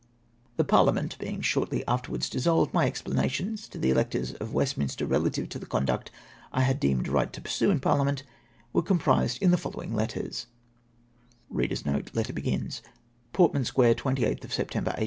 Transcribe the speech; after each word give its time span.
The 0.57 0.63
Parhament 0.63 1.15
being 1.19 1.41
shortly 1.41 1.85
afterwards 1.87 2.27
dissolved, 2.27 2.73
my 2.73 2.87
explanations, 2.87 3.67
to 3.67 3.77
the 3.77 3.91
electors 3.91 4.33
of 4.33 4.51
Westminster 4.51 5.05
relative 5.05 5.47
to 5.49 5.59
the 5.59 5.67
conduct 5.67 6.09
I 6.51 6.61
had 6.61 6.79
deemed 6.79 7.07
right 7.07 7.31
to 7.31 7.39
pursue 7.39 7.69
in 7.69 7.79
Parlia 7.79 8.05
ment 8.05 8.23
were 8.73 8.81
comprised 8.81 9.39
in 9.43 9.51
the 9.51 9.59
following 9.59 9.93
letters:—" 9.93 10.47
Portman 11.53 11.77
Square, 13.63 13.93
28tli 13.93 14.51
September, 14.51 14.89
1<S12. 14.93 14.99